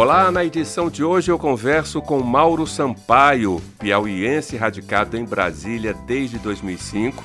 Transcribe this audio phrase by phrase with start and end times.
[0.00, 6.38] Olá, na edição de hoje eu converso com Mauro Sampaio, piauiense radicado em Brasília desde
[6.38, 7.22] 2005,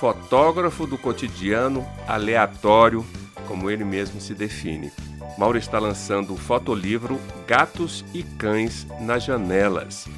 [0.00, 3.06] fotógrafo do cotidiano aleatório,
[3.46, 4.90] como ele mesmo se define.
[5.38, 10.08] Mauro está lançando o fotolivro Gatos e Cães nas Janelas,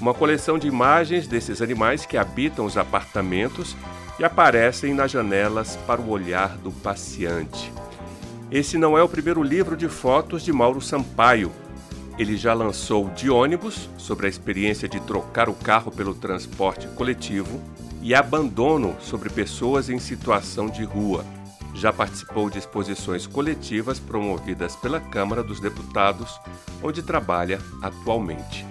[0.00, 3.76] uma coleção de imagens desses animais que habitam os apartamentos
[4.16, 7.72] e aparecem nas janelas para o olhar do passeante.
[8.50, 11.52] Esse não é o primeiro livro de fotos de Mauro Sampaio.
[12.18, 17.60] Ele já lançou De ônibus, sobre a experiência de trocar o carro pelo transporte coletivo,
[18.00, 21.26] e Abandono, sobre pessoas em situação de rua.
[21.74, 26.40] Já participou de exposições coletivas promovidas pela Câmara dos Deputados,
[26.82, 28.64] onde trabalha atualmente.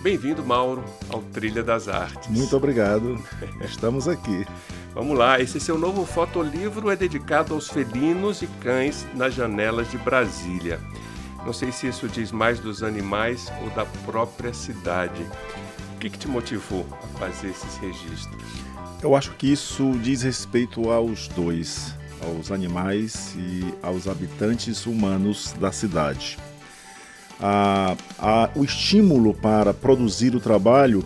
[0.00, 2.30] Bem-vindo, Mauro, ao Trilha das Artes.
[2.30, 3.22] Muito obrigado.
[3.60, 4.46] Estamos aqui.
[4.94, 9.96] Vamos lá, esse seu novo fotolivro é dedicado aos felinos e cães nas janelas de
[9.96, 10.78] Brasília.
[11.46, 15.22] Não sei se isso diz mais dos animais ou da própria cidade.
[15.94, 18.42] O que, que te motivou a fazer esses registros?
[19.02, 25.72] Eu acho que isso diz respeito aos dois, aos animais e aos habitantes humanos da
[25.72, 26.38] cidade.
[28.54, 31.02] O estímulo para produzir o trabalho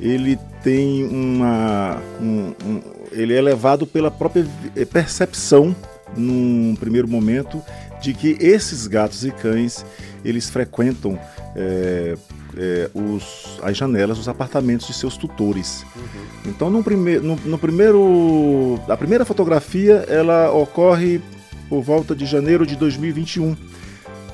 [0.00, 5.74] ele tem uma, um, um, ele é levado pela própria eh, percepção,
[6.16, 7.62] num primeiro momento,
[8.00, 9.84] de que esses gatos e cães
[10.24, 11.18] eles frequentam
[11.54, 12.16] é,
[12.56, 15.84] é, os, as janelas dos apartamentos de seus tutores.
[15.94, 16.02] Uhum.
[16.46, 21.20] Então, no, prime no, no, primeiro, a primeira fotografia ela ocorre
[21.68, 23.56] por volta de janeiro de 2021.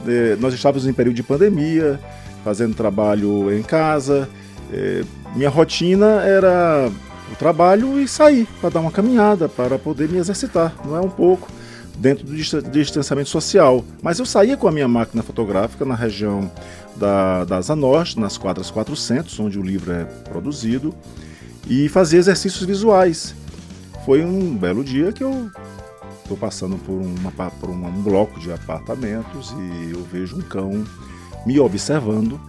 [0.06, 2.00] É, nós estávamos em período de pandemia,
[2.44, 4.28] fazendo trabalho em casa.
[5.34, 6.90] minha rotina era
[7.32, 11.10] o trabalho e sair para dar uma caminhada, para poder me exercitar, não é um
[11.10, 11.48] pouco
[11.98, 12.34] dentro do
[12.70, 13.84] distanciamento social.
[14.02, 16.50] Mas eu saía com a minha máquina fotográfica na região
[16.94, 20.94] da, da Zanorte, nas quadras 400, onde o livro é produzido,
[21.68, 23.34] e fazia exercícios visuais.
[24.04, 25.50] Foi um belo dia que eu
[26.22, 30.84] estou passando por, uma, por um bloco de apartamentos e eu vejo um cão
[31.44, 32.40] me observando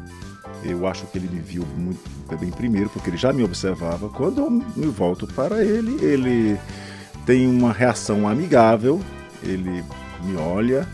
[0.63, 1.99] eu acho que ele me viu muito
[2.39, 4.09] bem primeiro, porque ele já me observava.
[4.09, 6.59] Quando eu me volto para ele, ele
[7.25, 8.99] tem uma reação amigável,
[9.43, 9.83] ele
[10.23, 10.87] me olha,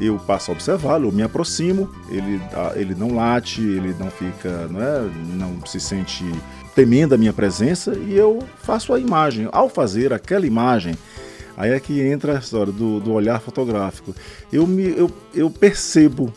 [0.00, 2.40] eu passo a observá-lo, me aproximo, ele,
[2.74, 6.24] ele não late, ele não fica, não, é, não se sente
[6.74, 9.48] temendo a minha presença e eu faço a imagem.
[9.52, 10.94] Ao fazer aquela imagem,
[11.56, 14.14] aí é que entra a história do, do olhar fotográfico.
[14.52, 16.32] Eu, me, eu, eu percebo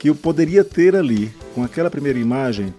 [0.00, 2.74] que eu poderia ter ali, com aquela primeira imagem,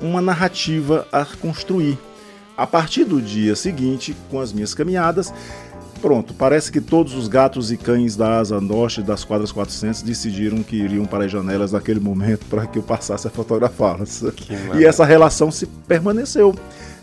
[0.00, 1.98] uma narrativa a construir.
[2.56, 5.32] A partir do dia seguinte, com as minhas caminhadas,
[6.00, 10.62] pronto, parece que todos os gatos e cães da asa norte das quadras 400 decidiram
[10.62, 14.24] que iriam para as janelas naquele momento para que eu passasse a fotografá-las.
[14.78, 16.54] E essa relação se permaneceu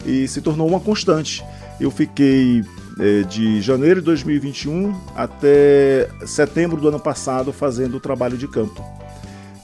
[0.03, 1.45] e se tornou uma constante.
[1.79, 2.63] Eu fiquei
[2.99, 9.04] é, de janeiro de 2021 até setembro do ano passado fazendo o trabalho de campo.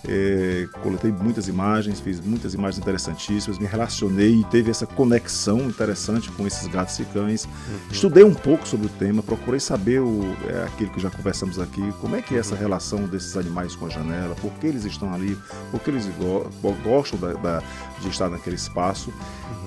[0.08, 6.32] É, coletei muitas imagens, fiz muitas imagens interessantíssimas, me relacionei e teve essa conexão interessante
[6.32, 7.46] com esses gatos e cães.
[7.46, 7.80] Uhum.
[7.92, 11.94] Estudei um pouco sobre o tema, procurei saber o, é, aquilo que já conversamos aqui,
[12.02, 12.62] como é que é essa uhum.
[12.62, 15.38] relação desses animais com a janela, por que eles estão ali,
[15.70, 16.50] por que eles go
[16.84, 17.64] gostam da, da,
[18.00, 19.12] de estar naquele espaço.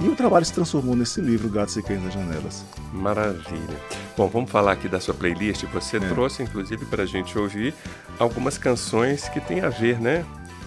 [0.00, 0.06] Uhum.
[0.06, 2.64] E o trabalho se transformou nesse livro, Gatos e Cães das Janelas.
[2.92, 3.80] Maravilha.
[4.16, 5.64] Bom, vamos falar aqui da sua playlist.
[5.72, 6.00] Você é.
[6.00, 7.74] trouxe, inclusive, para a gente ouvir
[8.18, 10.24] algumas canções que têm a ver, né,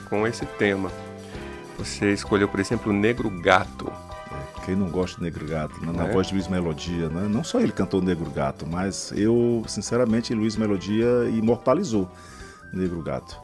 [0.10, 0.92] com esse tema.
[1.78, 3.92] Você escolheu, por exemplo, Negro Gato.
[3.92, 5.92] É, quem não gosta de Negro Gato, né?
[5.92, 6.12] na é?
[6.12, 7.28] voz de Luiz Melodia, né?
[7.30, 12.10] Não só ele cantou Negro Gato, mas eu, sinceramente, Luiz Melodia imortalizou
[12.74, 13.40] Negro Gato.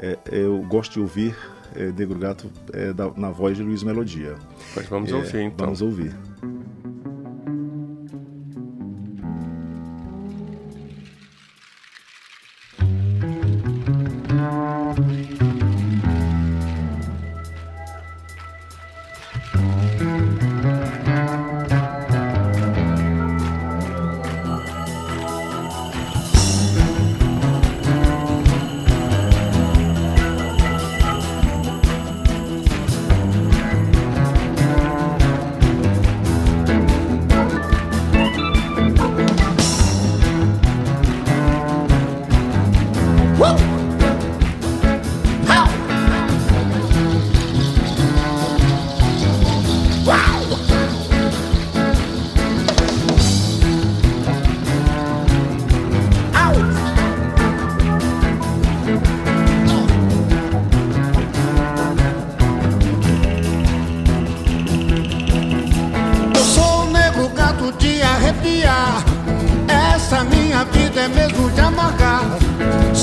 [0.00, 1.36] É, eu gosto de ouvir
[1.74, 4.34] é, Negro Gato é, da, na voz de Luiz Melodia.
[4.74, 5.66] Pois vamos ouvir, então.
[5.66, 6.14] Vamos ouvir.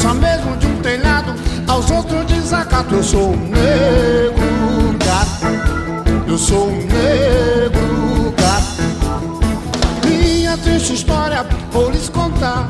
[0.05, 1.33] Só mesmo de um telhado
[1.67, 2.93] aos outros desacato.
[2.93, 6.27] Eu sou um negro gato.
[6.27, 10.07] Eu sou um negro gato.
[10.07, 12.69] Minha triste história vou lhes contar.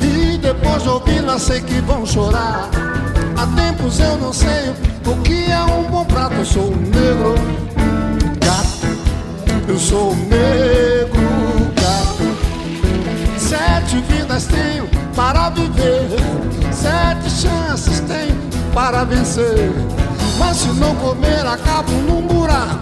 [0.00, 2.70] E depois de ouvi-la sei que vão chorar.
[3.36, 4.72] Há tempos eu não sei
[5.04, 6.32] o que é um bom prato.
[6.36, 7.34] Eu sou um negro
[8.40, 9.68] gato.
[9.68, 11.23] Eu sou um negro.
[13.94, 16.08] Sete vidas tenho para viver.
[16.72, 18.36] Sete chances tenho
[18.72, 19.72] para vencer.
[20.36, 22.80] Mas se não comer, acabo num buraco.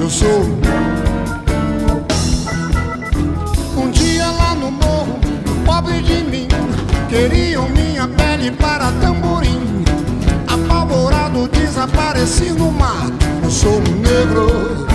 [0.00, 0.42] Eu sou
[3.76, 5.20] um dia lá no morro,
[5.64, 6.48] pobre de mim,
[7.08, 9.84] queriam minha pele para tamborim.
[10.48, 13.06] Apavorado, desapareci no mar.
[13.42, 14.86] Eu sou um negro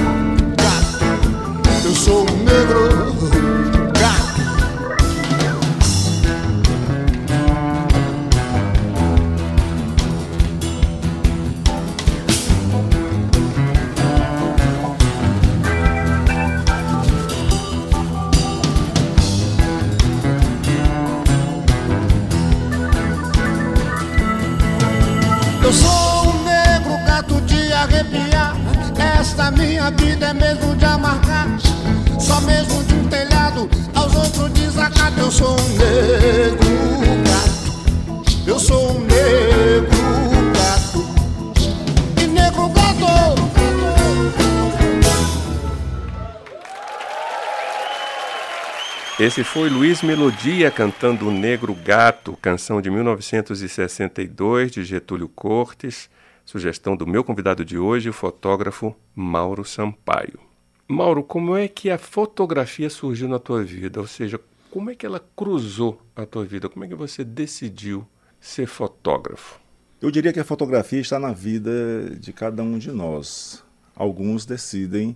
[49.23, 56.09] Esse foi Luiz Melodia cantando O Negro Gato, canção de 1962 de Getúlio Cortes,
[56.43, 60.39] sugestão do meu convidado de hoje, o fotógrafo Mauro Sampaio.
[60.87, 63.99] Mauro, como é que a fotografia surgiu na tua vida?
[63.99, 64.41] Ou seja,
[64.71, 66.67] como é que ela cruzou a tua vida?
[66.67, 68.03] Como é que você decidiu
[68.39, 69.59] ser fotógrafo?
[70.01, 73.63] Eu diria que a fotografia está na vida de cada um de nós.
[73.95, 75.15] Alguns decidem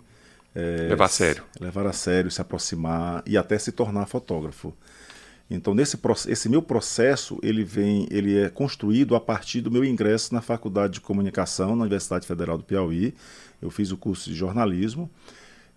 [0.55, 1.43] é, Levar a sério.
[1.59, 4.73] levar a sério, se aproximar e até se tornar fotógrafo.
[5.49, 5.95] Então, nesse
[6.27, 10.93] esse meu processo, ele vem, ele é construído a partir do meu ingresso na Faculdade
[10.93, 13.13] de Comunicação na Universidade Federal do Piauí.
[13.61, 15.07] Eu fiz o curso de jornalismo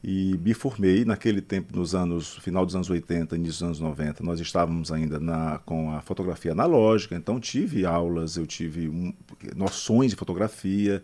[0.03, 4.23] e me formei naquele tempo, nos anos, final dos anos 80, início dos anos 90.
[4.25, 9.13] Nós estávamos ainda na, com a fotografia analógica, então tive aulas, eu tive um-
[9.55, 11.03] noções de fotografia.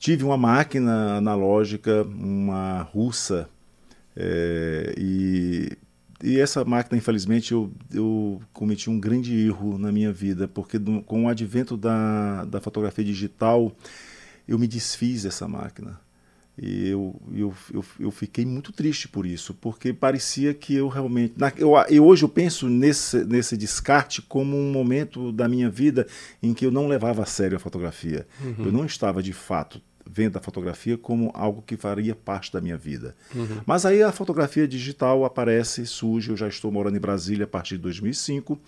[0.00, 3.46] Tive uma máquina analógica, uma russa,
[4.16, 5.76] é, e,
[6.24, 11.02] e essa máquina, infelizmente, eu, eu cometi um grande erro na minha vida, porque do-
[11.02, 13.70] com o advento da, da fotografia digital,
[14.48, 16.00] eu me desfiz dessa máquina.
[16.62, 21.34] E eu, eu, eu, eu fiquei muito triste por isso, porque parecia que eu realmente.
[21.36, 26.06] Na, eu, eu hoje eu penso nesse, nesse descarte como um momento da minha vida
[26.42, 28.26] em que eu não levava a sério a fotografia.
[28.58, 29.80] Eu não estava de fato
[30.12, 33.14] vendo a fotografia como algo que faria parte da minha vida.
[33.64, 36.30] Mas aí a fotografia digital aparece, surge.
[36.30, 38.58] Eu já estou morando em Brasília a partir de 2005.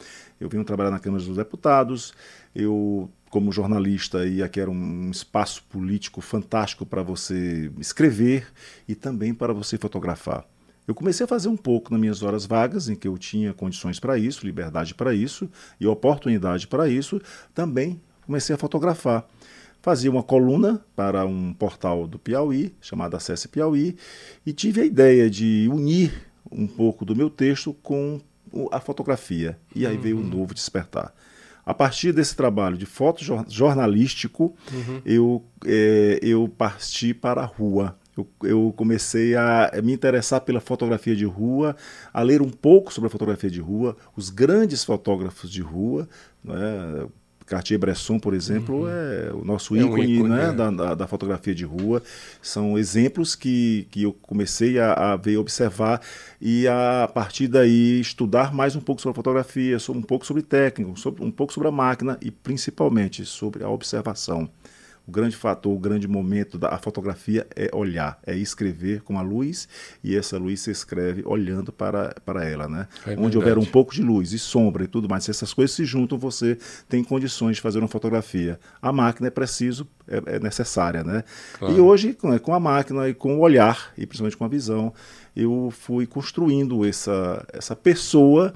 [0.41, 2.15] Eu venho trabalhar na Câmara dos Deputados.
[2.55, 8.47] Eu, como jornalista, e aqui era um espaço político fantástico para você escrever
[8.87, 10.47] e também para você fotografar.
[10.87, 14.01] Eu comecei a fazer um pouco nas minhas horas vagas, em que eu tinha condições
[14.01, 15.49] para isso, liberdade para isso
[15.81, 17.21] e oportunidade para isso.
[17.55, 19.25] Também comecei a fotografar.
[19.83, 23.97] Fazia uma coluna para um portal do Piauí, chamado Acesse Piauí,
[24.47, 28.21] e tive a ideia de unir um pouco do meu texto com
[28.71, 29.59] a fotografia.
[29.75, 31.13] E aí veio um novo despertar.
[31.67, 34.55] A partir desse trabalho de fotojornalístico,
[35.05, 37.99] eu, eh, eu parti para a rua.
[38.17, 41.75] Eu, eu comecei a me interessar pela fotografia de rua,
[42.13, 46.09] a ler um pouco sobre a fotografia de rua, os grandes fotógrafos de rua,
[46.45, 47.07] né?
[47.53, 50.49] Cartier-Bresson, por exemplo, é o nosso É um ícone, ícone, né?
[50.49, 50.53] é.
[50.53, 52.03] da, da, da fotografia de rua.
[52.41, 56.01] São exemplos que, que eu comecei a, a ver, observar
[56.41, 60.43] e a, partir daí estudar mais um pouco sobre a fotografia, sobre, um pouco sobre
[60.43, 64.49] técnico, sobre, um pouco sobre a máquina e principalmente sobre a observação.
[65.07, 69.69] O grande fator, o grande momento da fotografia é olhar, é escrever com a luz
[70.03, 72.87] e essa luz se escreve olhando para, para ela, né?
[73.07, 75.75] É Onde houver um pouco de luz e sombra e tudo mais, se essas coisas
[75.75, 76.57] se juntam, você
[76.89, 78.61] tem condições de fazer uma fotografia.
[78.81, 81.25] A máquina é preciso, é, é necessária, né?
[81.59, 81.75] Claro.
[81.75, 84.93] E hoje, com com a máquina e com o olhar, e principalmente com a visão,
[85.35, 88.53] eu fui construindo essa, essa pessoa,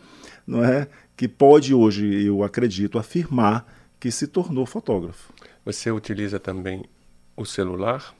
[0.46, 0.88] não é?
[1.16, 3.66] Que pode hoje, eu acredito, afirmar
[3.98, 5.32] que se tornou fotógrafo.
[5.66, 6.84] Você utiliza também
[7.36, 8.14] o celular?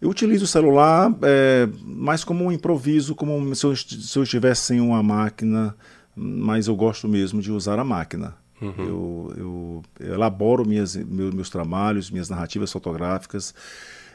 [0.00, 4.62] Eu utilizo o celular é, mais como um improviso, como se eu, se eu estivesse
[4.62, 5.74] sem uma máquina,
[6.14, 8.36] mas eu gosto mesmo de usar a máquina.
[8.62, 8.74] Uhum.
[8.78, 13.52] Eu, eu, elaboro minhas, meus, meus, trabalhos, minhas narrativas fotográficas,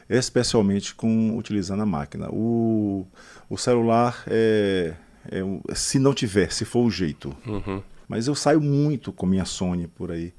[0.08, 2.30] especialmente com utilizando a máquina.
[2.30, 3.06] O,
[3.50, 4.94] o celular é,
[5.30, 7.36] é, se não tiver, se for o jeito.
[7.46, 7.82] Uhum.
[8.08, 10.32] Mas eu saio muito com minha Sony por aí.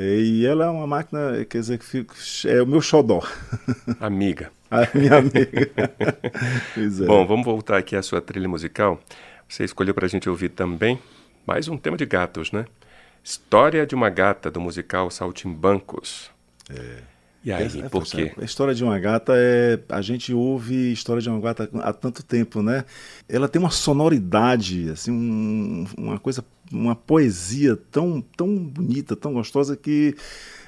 [0.00, 2.06] É, e ela é uma máquina, quer dizer, que
[2.46, 3.20] é o meu xodó.
[3.98, 4.52] Amiga.
[4.70, 5.70] A minha amiga.
[5.74, 7.06] é.
[7.06, 9.00] Bom, vamos voltar aqui à sua trilha musical.
[9.48, 11.00] Você escolheu para a gente ouvir também
[11.44, 12.66] mais um tema de gatos, né?
[13.24, 16.30] História de uma gata, do musical Saltimbancos.
[16.70, 16.98] É.
[17.44, 18.32] E aí, é, por quê?
[18.36, 19.80] A história de uma gata é.
[19.88, 22.84] A gente ouve história de uma gata há tanto tempo, né?
[23.28, 29.76] Ela tem uma sonoridade, assim, um, uma coisa, uma poesia tão, tão bonita, tão gostosa
[29.76, 30.14] que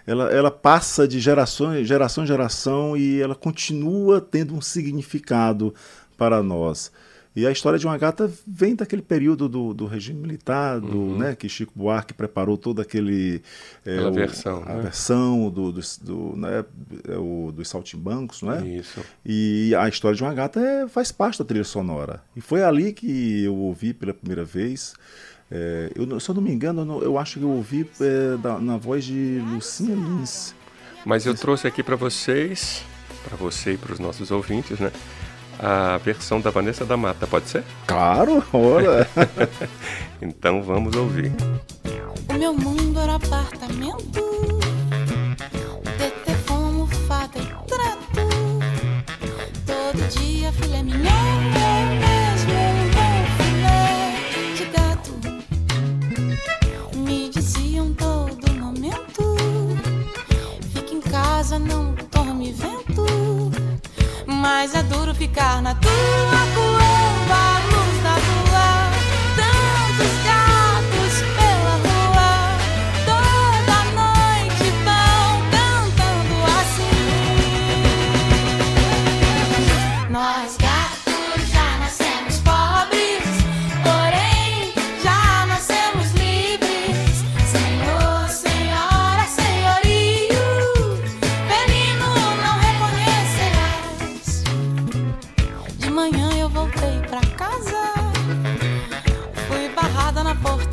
[0.07, 5.75] ela, ela passa de geração, geração em geração e ela continua tendo um significado
[6.17, 6.91] para nós.
[7.35, 11.19] E a história de uma gata vem daquele período do, do regime militar, do, uhum.
[11.19, 13.41] né, que Chico Buarque preparou todo aquele
[13.87, 14.83] é, o, versão, a né?
[14.83, 16.65] versão do, do, do né,
[17.09, 18.67] é o, dos saltimbancos, não é?
[18.67, 19.01] Isso.
[19.25, 22.21] E a história de uma gata é, faz parte da trilha sonora.
[22.35, 24.95] E foi ali que eu ouvi pela primeira vez.
[25.51, 28.77] É, eu, se eu não me engano, eu, acho que eu ouvi é, da, na
[28.77, 30.55] voz de Lucinha Lins.
[31.05, 32.85] Mas eu trouxe aqui para vocês,
[33.25, 34.93] para você e para os nossos ouvintes, né?
[35.63, 37.63] a versão da Vanessa da Mata, pode ser?
[37.87, 39.07] Claro, ora!
[40.23, 41.33] então vamos ouvir.
[42.29, 44.23] O meu mundo era apartamento,
[45.99, 48.01] TT como fata e trato.
[49.67, 51.51] Todo dia filé mignon,
[61.51, 63.05] casa, não tome vento.
[64.25, 65.91] Mas é duro ficar na tua
[66.55, 66.70] cueva.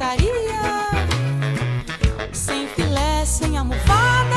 [0.08, 0.88] porcaria.
[2.32, 4.36] Sem filé, sem almofada,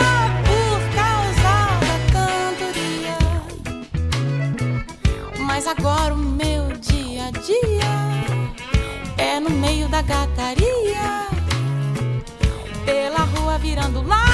[0.49, 1.53] por causa
[1.87, 3.19] da cantoria.
[5.47, 7.93] Mas agora o meu dia a dia
[9.17, 11.29] é no meio da gataria.
[12.85, 14.30] Pela rua virando lá.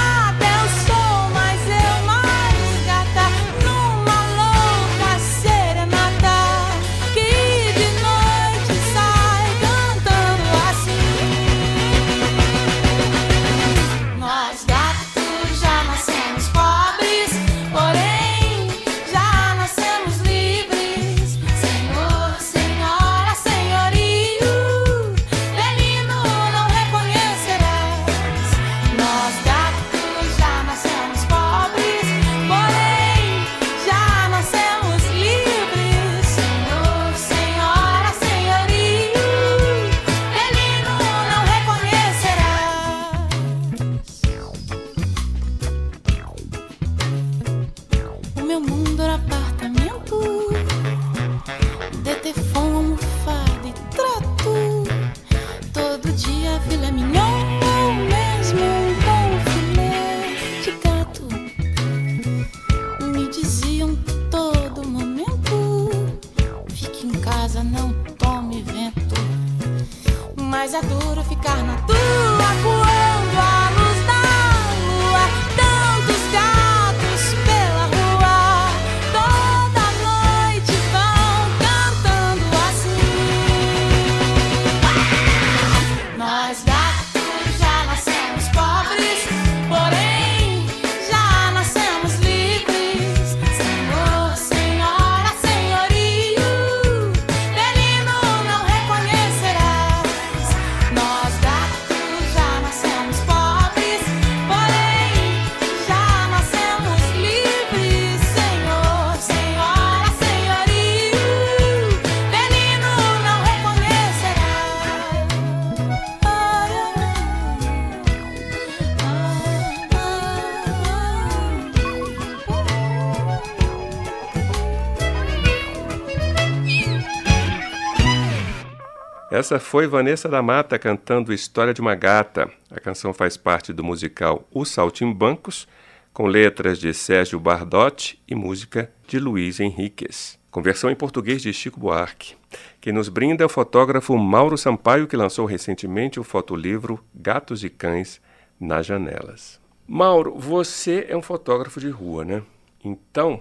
[129.46, 132.50] Essa foi Vanessa da Mata cantando História de uma Gata.
[132.68, 135.68] A canção faz parte do musical Os Saltimbancos,
[136.12, 140.36] com letras de Sérgio Bardotti e música de Luiz Henriquez.
[140.50, 142.34] Conversão em português de Chico Buarque.
[142.80, 147.70] Quem nos brinda é o fotógrafo Mauro Sampaio, que lançou recentemente o fotolivro Gatos e
[147.70, 148.20] Cães
[148.58, 149.60] nas Janelas.
[149.86, 152.42] Mauro, você é um fotógrafo de rua, né?
[152.84, 153.40] Então,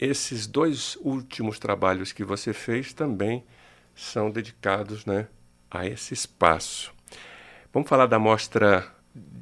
[0.00, 3.44] esses dois últimos trabalhos que você fez também
[3.94, 5.28] são dedicados né,
[5.74, 6.92] a esse espaço.
[7.72, 8.86] Vamos falar da mostra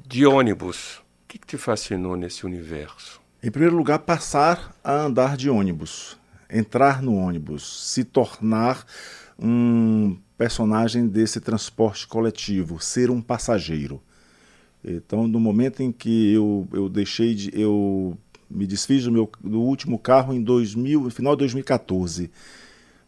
[0.07, 0.97] de ônibus.
[0.97, 3.21] O que, que te fascinou nesse universo?
[3.41, 6.17] Em primeiro lugar, passar a andar de ônibus,
[6.49, 8.85] entrar no ônibus, se tornar
[9.37, 14.01] um personagem desse transporte coletivo, ser um passageiro.
[14.83, 17.51] Então, no momento em que eu, eu deixei de.
[17.59, 18.17] eu
[18.49, 22.29] me desfiz do meu do último carro em 2000, no final de 2014.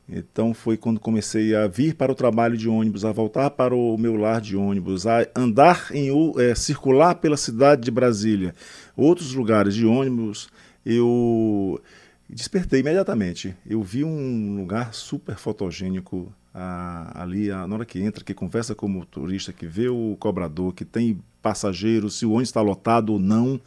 [0.07, 3.97] Então foi quando comecei a vir para o trabalho de ônibus, a voltar para o
[3.97, 6.09] meu lar de ônibus, a andar em
[6.39, 8.53] é, circular pela cidade de Brasília,
[8.95, 10.47] outros lugares de ônibus.
[10.85, 11.81] Eu
[12.29, 13.55] despertei imediatamente.
[13.65, 16.31] Eu vi um lugar super fotogênico
[17.13, 20.85] ali na hora que entra, que conversa com o motorista, que vê o cobrador, que
[20.85, 23.59] tem passageiros, se o ônibus está lotado ou não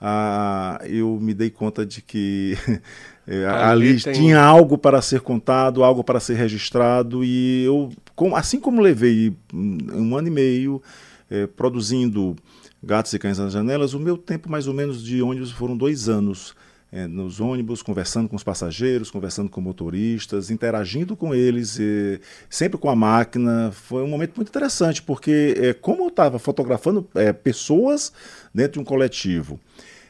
[0.00, 2.56] ah, eu me dei conta de que
[3.26, 4.12] eh, ali, tem...
[4.12, 7.90] tinha algo para ser contado, algo para ser registrado, e eu,
[8.34, 10.82] assim como levei um ano e meio
[11.30, 12.36] eh, produzindo
[12.82, 16.08] Gatos e Cães nas Janelas, o meu tempo mais ou menos de ônibus foram dois
[16.08, 16.54] anos.
[16.96, 22.78] É, nos ônibus, conversando com os passageiros, conversando com motoristas, interagindo com eles, e, sempre
[22.78, 23.72] com a máquina.
[23.72, 28.12] Foi um momento muito interessante, porque é, como eu estava fotografando é, pessoas
[28.54, 29.58] dentro de um coletivo,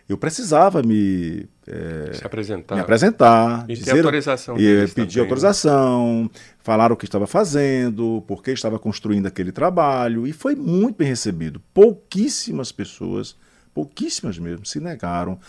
[0.07, 2.75] eu precisava me, é, Se apresentar.
[2.75, 5.23] me apresentar, e dizer, autorização e pedir também, né?
[5.23, 6.31] autorização, né?
[6.63, 11.09] falar o que estava fazendo, por que estava construindo aquele trabalho, e foi muito bem
[11.09, 11.63] recebido.
[11.73, 13.35] Pouquíssimas pessoas,
[13.73, 15.41] pouquíssimas mesmo, se negaram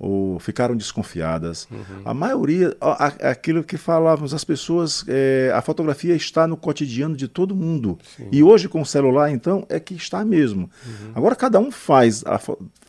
[0.00, 1.68] ou ficaram desconfiadas.
[1.70, 2.00] Uhum.
[2.06, 2.74] A maioria,
[3.20, 7.98] aquilo que falávamos, as pessoas, é, a fotografia está no cotidiano de todo mundo.
[8.16, 8.26] Sim.
[8.32, 10.70] E hoje com o celular, então, é que está mesmo.
[10.86, 11.12] Uhum.
[11.14, 12.40] Agora cada um faz a,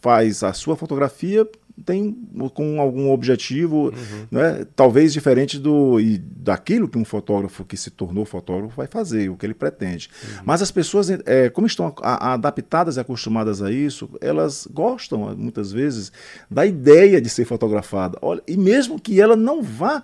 [0.02, 1.46] faz a sua fotografia
[1.86, 2.16] tem
[2.54, 4.28] com algum objetivo, uhum.
[4.30, 9.30] né, talvez diferente do e daquilo que um fotógrafo que se tornou fotógrafo vai fazer,
[9.30, 10.10] o que ele pretende.
[10.24, 10.44] Uhum.
[10.46, 15.36] Mas as pessoas, é, como estão a, a, adaptadas e acostumadas a isso, elas gostam
[15.36, 16.12] muitas vezes
[16.50, 18.18] da ideia de ser fotografada.
[18.22, 20.04] Olha, e mesmo que ela não vá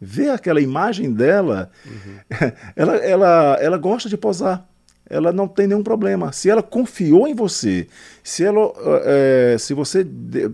[0.00, 2.16] ver aquela imagem dela, uhum.
[2.74, 4.66] ela, ela, ela gosta de posar
[5.12, 6.32] ela não tem nenhum problema.
[6.32, 7.86] Se ela confiou em você,
[8.24, 8.72] se, ela,
[9.04, 10.50] é, se você de,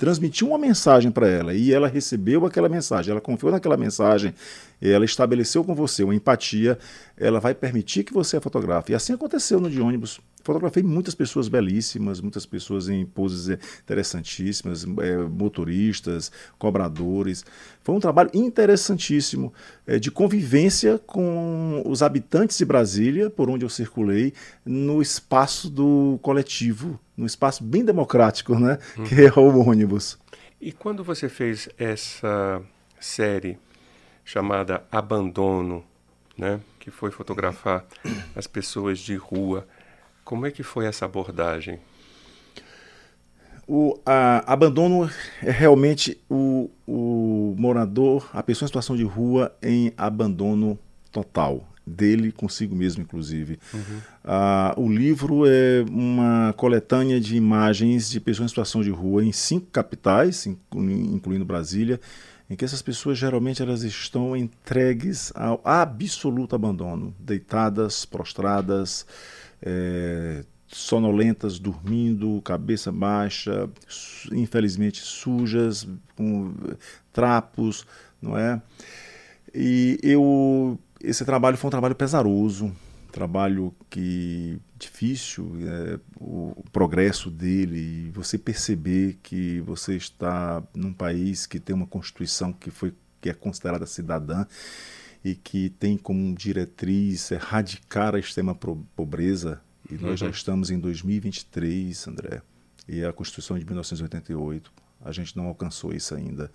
[0.00, 4.34] transmitiu uma mensagem para ela e ela recebeu aquela mensagem, ela confiou naquela mensagem,
[4.80, 6.78] ela estabeleceu com você uma empatia,
[7.16, 8.92] ela vai permitir que você a fotografe.
[8.92, 10.20] E assim aconteceu no de ônibus.
[10.42, 17.44] Fotografei muitas pessoas belíssimas, muitas pessoas em poses interessantíssimas, é, motoristas, cobradores.
[17.82, 19.52] Foi um trabalho interessantíssimo
[19.86, 24.32] é, de convivência com os habitantes de Brasília, por onde eu circulei,
[24.64, 29.04] no espaço do coletivo, no espaço bem democrático, né, uhum.
[29.04, 30.18] que é o ônibus.
[30.58, 32.62] E quando você fez essa
[32.98, 33.58] série
[34.30, 35.82] chamada Abandono,
[36.38, 37.84] né, que foi fotografar
[38.36, 39.66] as pessoas de rua,
[40.24, 41.80] como é que foi essa abordagem?
[43.66, 45.10] O a, abandono
[45.42, 50.78] é realmente o, o morador, a pessoa em situação de rua em abandono
[51.10, 53.58] total dele consigo mesmo, inclusive.
[53.74, 54.00] Uhum.
[54.24, 59.32] Ah, o livro é uma coletânea de imagens de pessoas em situação de rua em
[59.32, 62.00] cinco capitais, incluindo Brasília,
[62.50, 69.06] em que essas pessoas geralmente elas estão entregues ao absoluto abandono, deitadas, prostradas,
[69.62, 73.70] é, sonolentas, dormindo, cabeça baixa,
[74.32, 75.86] infelizmente sujas,
[76.16, 76.52] com
[77.12, 77.86] trapos,
[78.20, 78.60] não é?
[79.54, 82.72] E eu esse trabalho foi um trabalho pesaroso,
[83.10, 91.46] trabalho que difícil, é, o, o, progresso dele, você perceber que você está num país
[91.46, 94.46] que tem uma constituição que foi que é considerada cidadã
[95.22, 98.54] e que tem como diretriz erradicar a extrema
[98.96, 100.02] pobreza e uhum.
[100.02, 100.32] nós já uhum.
[100.32, 102.42] estamos em 2023, André,
[102.88, 104.72] e a Constituição de 1988,
[105.04, 106.50] a gente não alcançou isso ainda.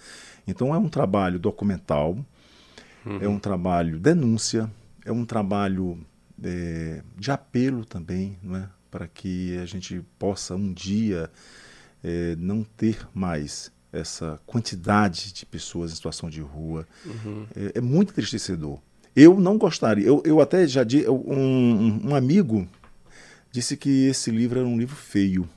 [0.47, 2.17] Então é um trabalho documental,
[3.05, 3.19] uhum.
[3.21, 4.71] é um trabalho denúncia,
[5.03, 5.99] é um trabalho
[6.43, 8.69] é, de apelo também, não é?
[8.89, 11.29] para que a gente possa um dia
[12.03, 16.87] é, não ter mais essa quantidade de pessoas em situação de rua.
[17.05, 17.45] Uhum.
[17.55, 18.79] É, é muito entristecedor.
[19.13, 20.05] Eu não gostaria.
[20.05, 21.09] Eu, eu até já disse.
[21.09, 22.67] Um, um amigo
[23.51, 25.47] disse que esse livro era um livro feio.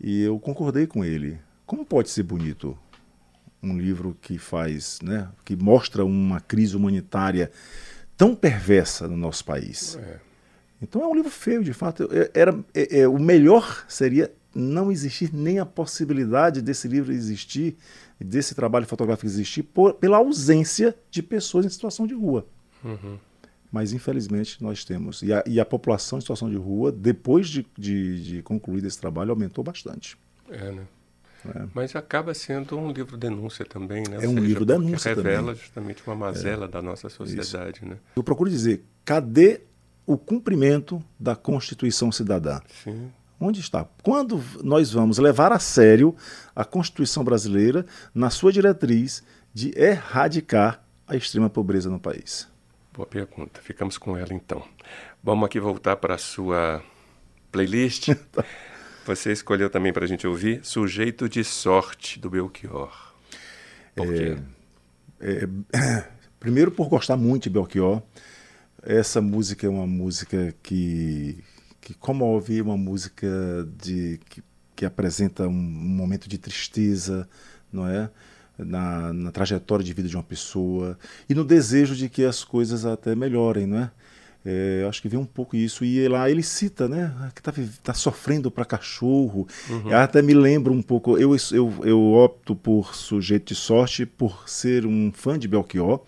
[0.00, 1.38] E eu concordei com ele.
[1.66, 2.76] Como pode ser bonito
[3.62, 7.50] um livro que faz, né, que mostra uma crise humanitária
[8.20, 9.96] tão perversa no nosso país?
[9.96, 10.20] É.
[10.82, 12.06] Então é um livro feio, de fato.
[12.34, 17.78] Era, é, é, o melhor seria não existir nem a possibilidade desse livro existir,
[18.20, 22.46] desse trabalho fotográfico existir, por, pela ausência de pessoas em situação de rua.
[22.84, 23.18] Uhum.
[23.72, 25.22] Mas, infelizmente, nós temos.
[25.22, 29.00] E a, e a, população em situação de rua, depois de, de, de concluir esse
[29.00, 30.18] trabalho, aumentou bastante.
[30.50, 30.86] É, né?
[31.48, 31.66] É.
[31.74, 34.16] Mas acaba sendo um livro denúncia também, né?
[34.16, 35.54] É um seja, livro denúncia revela também.
[35.54, 36.68] justamente uma mazela é.
[36.68, 37.86] da nossa sociedade, Isso.
[37.86, 37.96] né?
[38.14, 39.62] Eu procuro dizer, cadê
[40.06, 42.60] o cumprimento da Constituição Cidadã?
[42.84, 43.10] Sim.
[43.38, 43.86] Onde está?
[44.02, 46.14] Quando nós vamos levar a sério
[46.54, 49.22] a Constituição brasileira na sua diretriz
[49.54, 52.46] de erradicar a extrema pobreza no país?
[52.92, 53.60] Boa pergunta.
[53.62, 54.62] Ficamos com ela então.
[55.22, 56.82] Vamos aqui voltar para a sua
[57.50, 58.10] playlist.
[59.06, 63.14] Você escolheu também para a gente ouvir Sujeito de Sorte, do Belchior.
[63.94, 64.36] Por quê?
[65.20, 66.08] É, é,
[66.38, 68.02] primeiro, por gostar muito de Belchior.
[68.82, 71.42] Essa música é uma música que,
[71.80, 73.28] que comove, uma música
[73.78, 74.42] de, que,
[74.76, 77.28] que apresenta um, um momento de tristeza,
[77.72, 78.10] não é?
[78.58, 82.84] Na, na, trajetória de vida de uma pessoa e no desejo de que as coisas
[82.84, 83.90] até melhorem, não é?
[84.44, 85.84] É, acho que vem um pouco isso.
[85.84, 87.14] E lá ele cita, né?
[87.34, 89.46] Que tá, tá sofrendo para cachorro.
[89.68, 89.94] Uhum.
[89.94, 91.18] Até me lembro um pouco.
[91.18, 96.00] Eu, eu, eu opto por sujeito de sorte por ser um fã de Belchior.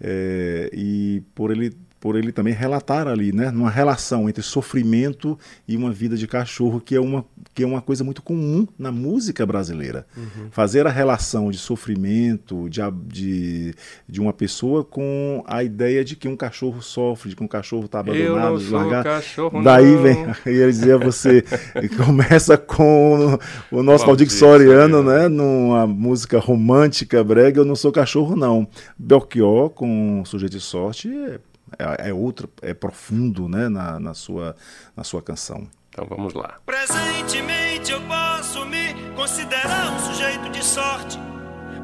[0.00, 5.76] É, e por ele por ele também relatar ali, né, numa relação entre sofrimento e
[5.76, 9.44] uma vida de cachorro, que é uma, que é uma coisa muito comum na música
[9.44, 10.06] brasileira.
[10.16, 10.48] Uhum.
[10.50, 13.74] Fazer a relação de sofrimento de, de,
[14.08, 17.84] de uma pessoa com a ideia de que um cachorro sofre, de que um cachorro
[17.84, 19.04] está abandonado, largado.
[19.04, 20.02] Cachorro, Daí não.
[20.02, 21.44] vem, e ele dizia você,
[22.02, 23.38] começa com
[23.70, 28.66] o nosso Valdir Soriano, né, numa música romântica, brega, eu não sou cachorro não.
[28.98, 31.49] Belchior, com Sujeito de Sorte, é
[31.80, 34.54] é, é outro, é profundo né, na, na, sua,
[34.96, 35.66] na sua canção.
[35.88, 36.58] Então vamos lá.
[36.64, 41.18] Presentemente eu posso me considerar um sujeito de sorte,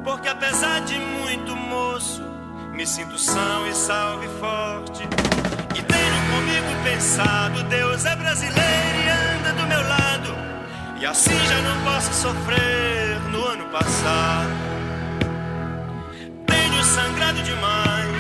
[0.04, 2.22] porque apesar de muito moço,
[2.72, 5.02] me sinto são e salve forte.
[5.74, 11.62] E tenho comigo pensado, Deus é brasileiro e anda do meu lado, e assim já
[11.62, 14.76] não posso sofrer no ano passado
[16.86, 17.95] sangrado demais,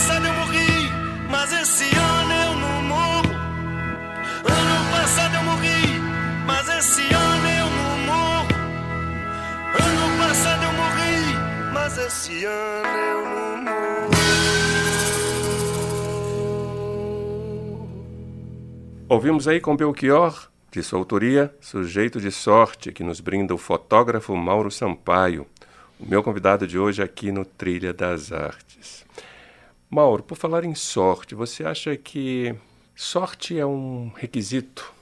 [0.00, 0.88] Passado eu morri,
[1.28, 3.34] mas esse ano eu não morro.
[4.46, 6.00] Ano passado eu morri,
[6.46, 8.48] mas esse ano eu não morro.
[9.74, 11.34] Ano passado eu morri,
[11.74, 14.10] mas esse ano eu não morro.
[19.06, 24.34] Ouvimos aí com Belchior, de sua autoria, Sujeito de Sorte, que nos brinda o fotógrafo
[24.34, 25.46] Mauro Sampaio,
[26.00, 29.04] o meu convidado de hoje aqui no Trilha das Artes.
[29.90, 32.54] Mauro, por falar em sorte, você acha que
[32.94, 34.94] sorte é um requisito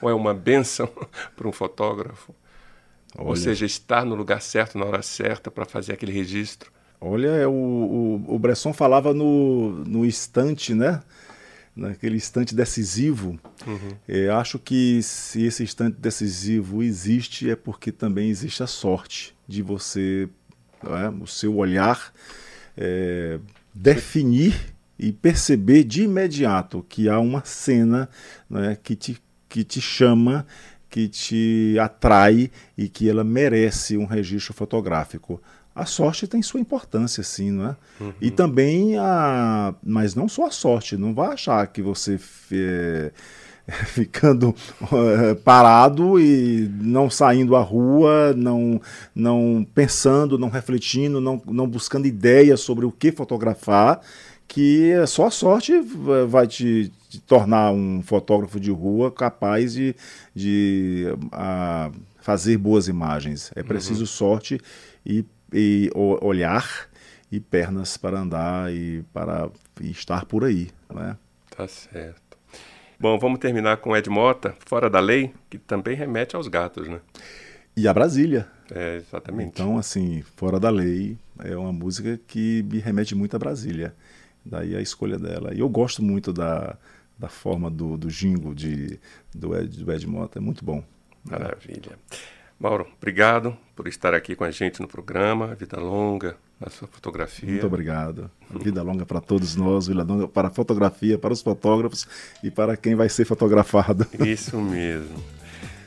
[0.00, 0.88] ou é uma benção
[1.36, 2.34] para um fotógrafo?
[3.18, 3.36] Ou Olha.
[3.36, 6.72] seja, estar no lugar certo na hora certa para fazer aquele registro?
[6.98, 11.02] Olha, é o, o, o Bresson falava no, no instante, né?
[11.76, 13.38] Naquele instante decisivo.
[14.08, 19.62] É, acho que se esse instante decisivo existe, é porque também existe a sorte de
[19.62, 20.28] você,
[20.84, 21.08] é?
[21.22, 22.14] o seu olhar,
[22.76, 23.38] é,
[23.74, 28.08] definir e perceber de imediato que há uma cena
[28.48, 30.46] né, que, te, que te chama,
[30.88, 35.42] que te atrai e que ela merece um registro fotográfico.
[35.74, 37.76] A sorte tem sua importância, sim, não é?
[38.20, 39.74] E também a.
[39.82, 42.20] Mas não só a sorte, não vai achar que você
[42.52, 43.10] eh,
[43.86, 48.80] ficando eh, parado e não saindo à rua, não,
[49.14, 54.00] não pensando, não refletindo, não, não buscando ideias sobre o que fotografar,
[54.48, 59.94] que só a sorte va- vai te, te tornar um fotógrafo de rua capaz de,
[60.34, 63.50] de ah, fazer boas imagens.
[63.54, 64.60] É preciso sorte
[65.06, 66.88] e, e olhar
[67.30, 69.48] e pernas para andar e para
[69.80, 71.16] e estar por aí, né?
[71.56, 72.21] Tá certo.
[73.02, 77.00] Bom, vamos terminar com Ed Mota, Fora da Lei, que também remete aos gatos, né?
[77.76, 78.46] E a Brasília.
[78.72, 79.48] É, exatamente.
[79.48, 83.92] Então, assim, Fora da Lei é uma música que me remete muito a Brasília.
[84.46, 85.52] Daí a escolha dela.
[85.52, 86.78] E eu gosto muito da,
[87.18, 89.00] da forma do, do jingle de,
[89.34, 90.38] do, Ed, do Ed Mota.
[90.38, 90.84] É muito bom.
[91.24, 91.98] Maravilha.
[92.62, 95.52] Mauro, obrigado por estar aqui com a gente no programa.
[95.56, 97.50] Vida longa na sua fotografia.
[97.50, 98.30] Muito obrigado.
[98.60, 102.06] Vida longa para todos nós, vida longa para a fotografia, para os fotógrafos
[102.40, 104.06] e para quem vai ser fotografado.
[104.24, 105.16] Isso mesmo.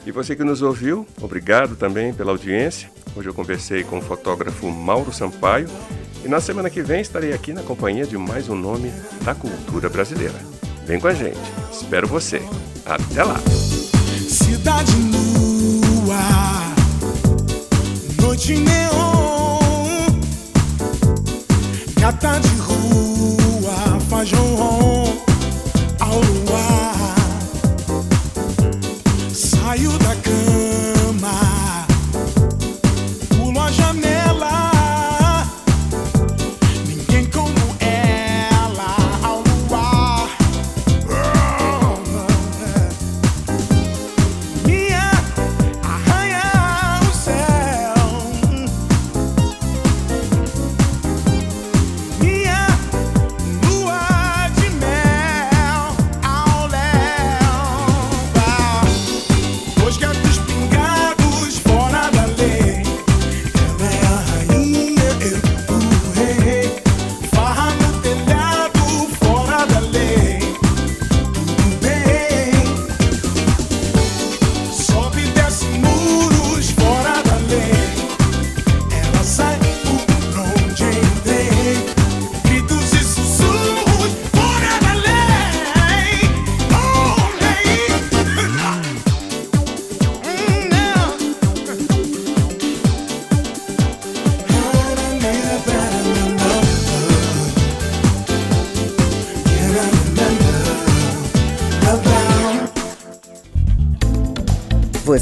[0.05, 2.91] E você que nos ouviu, obrigado também pela audiência.
[3.15, 5.69] Hoje eu conversei com o fotógrafo Mauro Sampaio
[6.25, 8.91] e na semana que vem estarei aqui na companhia de mais um nome
[9.23, 10.35] da cultura brasileira.
[10.85, 11.39] Vem com a gente.
[11.71, 12.41] Espero você.
[12.85, 13.39] Até lá.
[14.27, 14.91] Cidade
[18.35, 20.19] noite neon,
[21.95, 22.74] gata de rua,